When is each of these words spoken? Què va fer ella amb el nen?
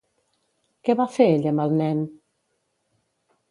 Què 0.87 0.95
va 1.01 1.05
fer 1.17 1.27
ella 1.35 1.53
amb 1.53 1.65
el 1.67 1.77
nen? 1.83 2.03